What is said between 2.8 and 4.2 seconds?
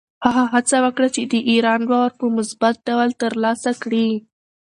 ډول ترلاسه کړي.